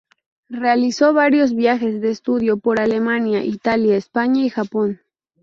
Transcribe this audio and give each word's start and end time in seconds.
Realizó 0.49 1.13
varios 1.13 1.53
viajes 1.55 2.01
de 2.01 2.09
estudio 2.09 2.57
por 2.57 2.81
Alemania, 2.81 3.43
Italia, 3.45 3.95
España 3.95 4.41
y 4.43 4.49
Japón. 4.49 4.99